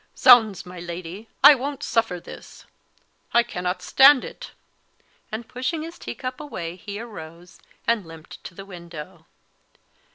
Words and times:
Zounds, 0.17 0.65
my 0.65 0.79
Lady, 0.79 1.29
I 1.43 1.53
won't 1.53 1.83
suffer 1.83 2.19
this! 2.19 2.65
I 3.35 3.43
cannot 3.43 3.83
stand 3.83 4.25
it;" 4.25 4.49
and 5.31 5.47
pushing 5.47 5.83
his 5.83 5.99
tea 5.99 6.15
cup 6.15 6.39
away, 6.39 6.75
he 6.75 6.99
arose, 6.99 7.59
and 7.85 8.03
limped 8.03 8.43
to 8.45 8.55
the 8.55 8.65
window. 8.65 9.27